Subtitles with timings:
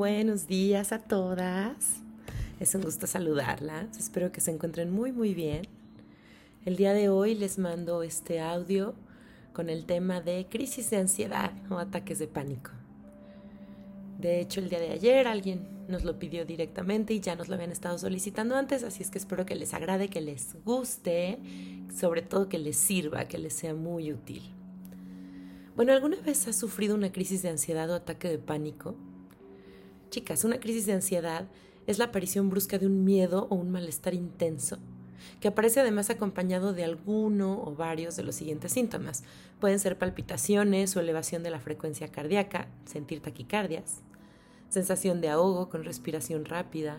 [0.00, 2.00] buenos días a todas.
[2.58, 3.98] Es un gusto saludarlas.
[3.98, 5.68] Espero que se encuentren muy muy bien.
[6.64, 8.94] El día de hoy les mando este audio
[9.52, 12.70] con el tema de crisis de ansiedad o ataques de pánico.
[14.18, 17.56] De hecho, el día de ayer alguien nos lo pidió directamente y ya nos lo
[17.56, 21.38] habían estado solicitando antes, así es que espero que les agrade, que les guste,
[21.94, 24.44] sobre todo que les sirva, que les sea muy útil.
[25.76, 28.96] Bueno, ¿alguna vez has sufrido una crisis de ansiedad o ataque de pánico?
[30.10, 31.46] Chicas, una crisis de ansiedad
[31.86, 34.78] es la aparición brusca de un miedo o un malestar intenso,
[35.40, 39.22] que aparece además acompañado de alguno o varios de los siguientes síntomas.
[39.60, 44.02] Pueden ser palpitaciones o elevación de la frecuencia cardíaca, sentir taquicardias,
[44.68, 46.98] sensación de ahogo con respiración rápida,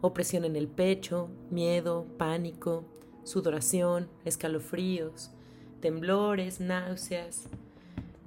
[0.00, 2.86] opresión en el pecho, miedo, pánico,
[3.24, 5.32] sudoración, escalofríos,
[5.80, 7.50] temblores, náuseas,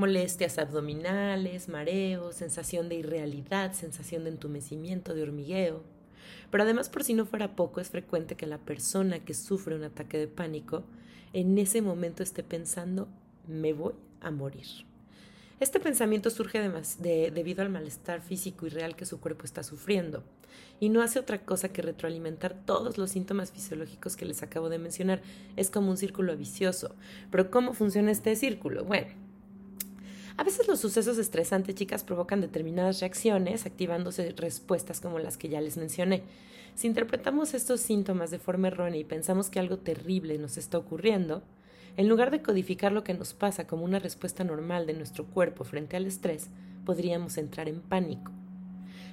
[0.00, 5.82] molestias abdominales, mareos, sensación de irrealidad, sensación de entumecimiento, de hormigueo.
[6.50, 9.84] Pero además, por si no fuera poco, es frecuente que la persona que sufre un
[9.84, 10.82] ataque de pánico
[11.32, 13.08] en ese momento esté pensando,
[13.46, 14.66] me voy a morir.
[15.60, 16.58] Este pensamiento surge
[16.98, 20.24] debido al malestar físico y real que su cuerpo está sufriendo,
[20.80, 24.78] y no hace otra cosa que retroalimentar todos los síntomas fisiológicos que les acabo de
[24.78, 25.20] mencionar.
[25.56, 26.94] Es como un círculo vicioso.
[27.30, 28.84] Pero ¿cómo funciona este círculo?
[28.84, 29.12] Bueno,
[30.40, 35.60] a veces los sucesos estresantes, chicas, provocan determinadas reacciones, activándose respuestas como las que ya
[35.60, 36.22] les mencioné.
[36.74, 41.42] Si interpretamos estos síntomas de forma errónea y pensamos que algo terrible nos está ocurriendo,
[41.98, 45.64] en lugar de codificar lo que nos pasa como una respuesta normal de nuestro cuerpo
[45.64, 46.48] frente al estrés,
[46.86, 48.32] podríamos entrar en pánico.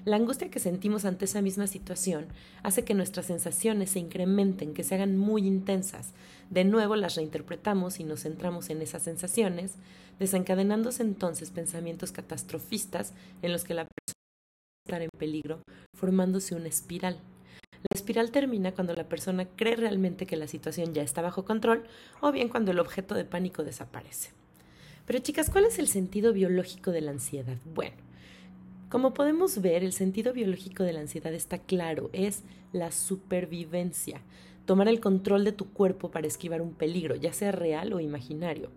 [0.06, 2.28] La angustia que sentimos ante esa misma situación
[2.64, 6.14] hace que nuestras sensaciones se incrementen, que se hagan muy intensas.
[6.50, 9.76] De nuevo las reinterpretamos y nos centramos en esas sensaciones,
[10.20, 14.18] desencadenándose entonces pensamientos catastrofistas en los que la persona
[14.86, 15.62] estar en peligro,
[15.94, 17.20] formándose una espiral.
[17.74, 21.84] La espiral termina cuando la persona cree realmente que la situación ya está bajo control
[22.22, 24.32] o bien cuando el objeto de pánico desaparece.
[25.06, 27.58] Pero chicas, ¿cuál es el sentido biológico de la ansiedad?
[27.74, 27.96] Bueno,
[28.90, 34.22] como podemos ver, el sentido biológico de la ansiedad está claro, es la supervivencia,
[34.66, 38.72] tomar el control de tu cuerpo para esquivar un peligro, ya sea real o imaginario.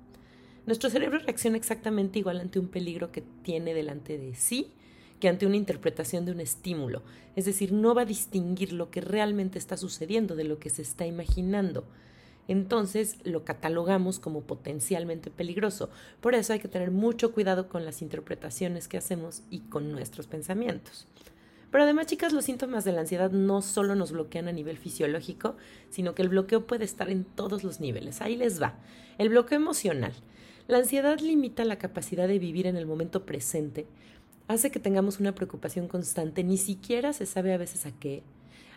[0.66, 4.72] Nuestro cerebro reacciona exactamente igual ante un peligro que tiene delante de sí
[5.20, 7.02] que ante una interpretación de un estímulo,
[7.36, 10.80] es decir, no va a distinguir lo que realmente está sucediendo de lo que se
[10.80, 11.84] está imaginando
[12.48, 15.90] entonces lo catalogamos como potencialmente peligroso.
[16.20, 20.26] Por eso hay que tener mucho cuidado con las interpretaciones que hacemos y con nuestros
[20.26, 21.06] pensamientos.
[21.70, 25.56] Pero además, chicas, los síntomas de la ansiedad no solo nos bloquean a nivel fisiológico,
[25.88, 28.20] sino que el bloqueo puede estar en todos los niveles.
[28.20, 28.74] Ahí les va.
[29.18, 30.12] El bloqueo emocional.
[30.66, 33.86] La ansiedad limita la capacidad de vivir en el momento presente,
[34.48, 38.22] hace que tengamos una preocupación constante, ni siquiera se sabe a veces a qué,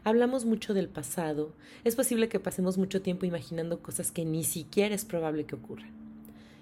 [0.06, 1.53] Hablamos mucho del pasado.
[1.86, 5.91] Es posible que pasemos mucho tiempo imaginando cosas que ni siquiera es probable que ocurran.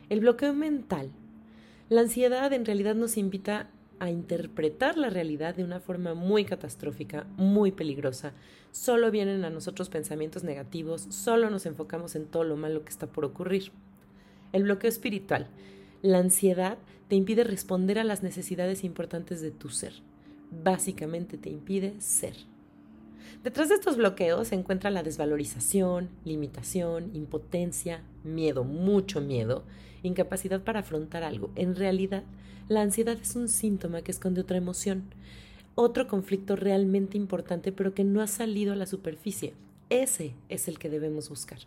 [0.09, 1.09] El bloqueo mental.
[1.89, 3.67] La ansiedad en realidad nos invita
[3.99, 8.33] a interpretar la realidad de una forma muy catastrófica, muy peligrosa.
[8.71, 13.07] Solo vienen a nosotros pensamientos negativos, solo nos enfocamos en todo lo malo que está
[13.07, 13.71] por ocurrir.
[14.53, 15.47] El bloqueo espiritual.
[16.03, 19.93] La ansiedad te impide responder a las necesidades importantes de tu ser.
[20.63, 22.50] Básicamente te impide ser.
[23.43, 29.63] Detrás de estos bloqueos se encuentra la desvalorización, limitación, impotencia, miedo, mucho miedo,
[30.03, 31.51] incapacidad para afrontar algo.
[31.55, 32.23] En realidad,
[32.67, 35.03] la ansiedad es un síntoma que esconde otra emoción,
[35.75, 39.53] otro conflicto realmente importante pero que no ha salido a la superficie.
[39.89, 41.59] Ese es el que debemos buscar.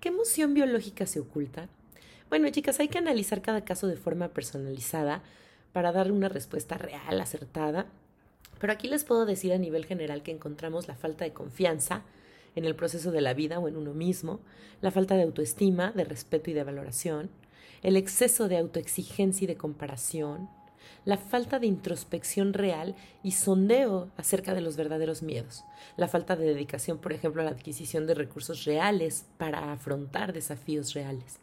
[0.00, 1.68] ¿Qué emoción biológica se oculta?
[2.28, 5.22] Bueno, chicas, hay que analizar cada caso de forma personalizada
[5.72, 7.86] para dar una respuesta real, acertada
[8.58, 12.02] pero aquí les puedo decir a nivel general que encontramos la falta de confianza
[12.54, 14.40] en el proceso de la vida o en uno mismo,
[14.80, 17.30] la falta de autoestima, de respeto y de valoración,
[17.82, 20.48] el exceso de autoexigencia y de comparación,
[21.04, 25.64] la falta de introspección real y sondeo acerca de los verdaderos miedos,
[25.96, 30.94] la falta de dedicación, por ejemplo, a la adquisición de recursos reales para afrontar desafíos
[30.94, 31.40] reales.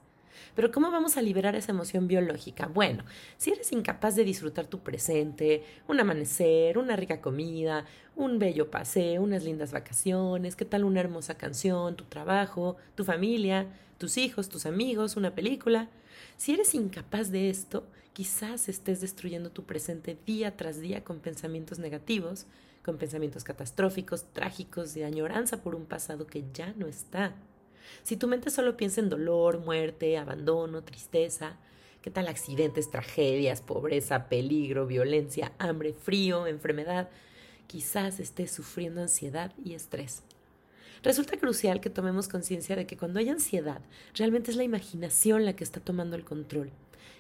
[0.56, 2.68] Pero ¿cómo vamos a liberar esa emoción biológica?
[2.68, 3.04] Bueno,
[3.38, 7.86] si eres incapaz de disfrutar tu presente, un amanecer, una rica comida,
[8.16, 13.68] un bello paseo, unas lindas vacaciones, qué tal una hermosa canción, tu trabajo, tu familia,
[13.98, 15.90] tus hijos, tus amigos, una película.
[16.38, 21.80] Si eres incapaz de esto, quizás estés destruyendo tu presente día tras día con pensamientos
[21.80, 22.46] negativos,
[22.84, 27.34] con pensamientos catastróficos, trágicos, de añoranza por un pasado que ya no está.
[28.04, 31.58] Si tu mente solo piensa en dolor, muerte, abandono, tristeza,
[32.06, 37.10] ¿Qué tal accidentes, tragedias, pobreza, peligro, violencia, hambre, frío, enfermedad?
[37.66, 40.22] Quizás estés sufriendo ansiedad y estrés.
[41.02, 43.82] Resulta crucial que tomemos conciencia de que cuando hay ansiedad,
[44.14, 46.70] realmente es la imaginación la que está tomando el control,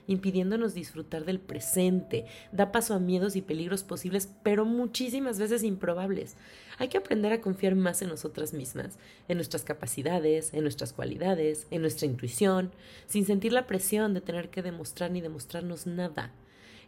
[0.07, 6.35] impidiéndonos disfrutar del presente, da paso a miedos y peligros posibles, pero muchísimas veces improbables.
[6.77, 8.97] Hay que aprender a confiar más en nosotras mismas,
[9.27, 12.71] en nuestras capacidades, en nuestras cualidades, en nuestra intuición,
[13.07, 16.31] sin sentir la presión de tener que demostrar ni demostrarnos nada.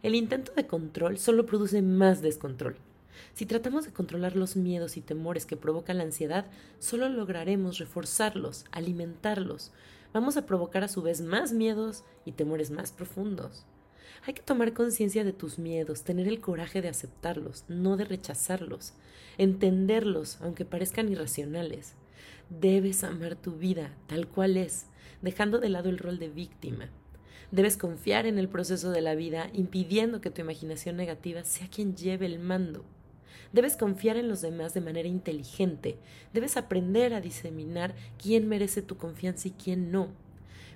[0.02, 2.76] El intento de control solo produce más descontrol.
[3.34, 6.46] Si tratamos de controlar los miedos y temores que provocan la ansiedad,
[6.78, 9.72] solo lograremos reforzarlos, alimentarlos.
[10.12, 13.66] Vamos a provocar a su vez más miedos y temores más profundos.
[14.26, 18.94] Hay que tomar conciencia de tus miedos, tener el coraje de aceptarlos, no de rechazarlos,
[19.36, 21.94] entenderlos, aunque parezcan irracionales.
[22.50, 24.86] Debes amar tu vida tal cual es,
[25.22, 26.88] dejando de lado el rol de víctima.
[27.50, 31.96] Debes confiar en el proceso de la vida, impidiendo que tu imaginación negativa sea quien
[31.96, 32.84] lleve el mando.
[33.52, 35.98] Debes confiar en los demás de manera inteligente.
[36.32, 40.08] Debes aprender a diseminar quién merece tu confianza y quién no.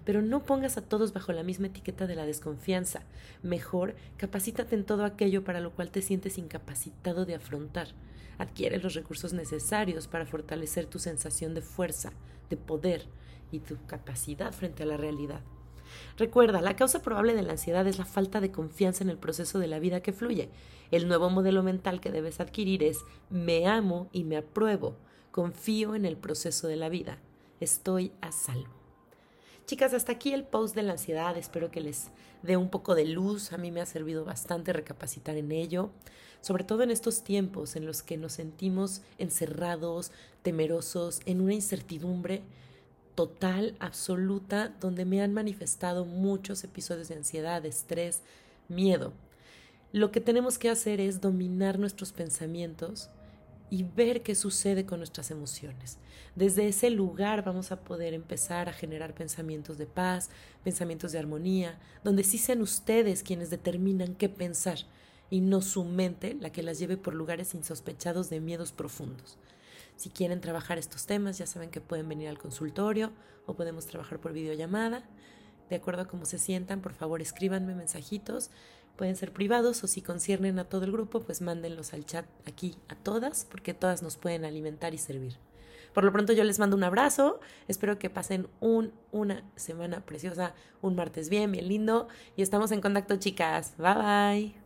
[0.05, 3.03] Pero no pongas a todos bajo la misma etiqueta de la desconfianza.
[3.43, 7.89] Mejor, capacítate en todo aquello para lo cual te sientes incapacitado de afrontar.
[8.39, 12.13] Adquiere los recursos necesarios para fortalecer tu sensación de fuerza,
[12.51, 13.07] de poder
[13.53, 15.43] y tu capacidad frente a la realidad.
[16.17, 19.59] Recuerda, la causa probable de la ansiedad es la falta de confianza en el proceso
[19.59, 20.49] de la vida que fluye.
[20.91, 22.99] El nuevo modelo mental que debes adquirir es
[23.31, 24.97] me amo y me apruebo,
[25.31, 27.19] confío en el proceso de la vida,
[27.61, 28.83] estoy a salvo.
[29.65, 32.11] Chicas, hasta aquí el post de la ansiedad, espero que les
[32.43, 35.91] dé un poco de luz, a mí me ha servido bastante recapacitar en ello,
[36.41, 40.11] sobre todo en estos tiempos en los que nos sentimos encerrados,
[40.43, 42.43] temerosos, en una incertidumbre
[43.15, 48.23] total, absoluta, donde me han manifestado muchos episodios de ansiedad, estrés,
[48.69, 49.13] miedo.
[49.93, 53.11] Lo que tenemos que hacer es dominar nuestros pensamientos
[53.69, 55.99] y ver qué sucede con nuestras emociones.
[56.35, 60.31] Desde ese lugar vamos a poder empezar a generar pensamientos de paz,
[60.65, 64.79] pensamientos de armonía, donde sí sean ustedes quienes determinan qué pensar
[65.31, 69.39] y no su mente la que las lleve por lugares insospechados de miedos profundos.
[69.97, 73.13] Si quieren trabajar estos temas, ya saben que pueden venir al consultorio
[73.47, 75.05] o podemos trabajar por videollamada.
[75.71, 78.51] De acuerdo a cómo se sientan, por favor escríbanme mensajitos.
[78.97, 82.77] Pueden ser privados o si conciernen a todo el grupo, pues mándenlos al chat aquí
[82.89, 85.39] a todas, porque todas nos pueden alimentar y servir.
[85.95, 90.55] Por lo pronto yo les mando un abrazo, espero que pasen un, una semana preciosa,
[90.81, 93.75] un martes bien, bien lindo y estamos en contacto chicas.
[93.79, 94.62] Bye bye.